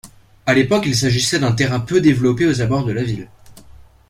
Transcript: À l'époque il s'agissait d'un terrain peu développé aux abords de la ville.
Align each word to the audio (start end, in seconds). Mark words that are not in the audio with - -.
À 0.47 0.55
l'époque 0.55 0.85
il 0.87 0.95
s'agissait 0.95 1.37
d'un 1.37 1.51
terrain 1.51 1.79
peu 1.79 2.01
développé 2.01 2.47
aux 2.47 2.59
abords 2.59 2.85
de 2.85 2.91
la 2.91 3.03
ville. 3.03 3.29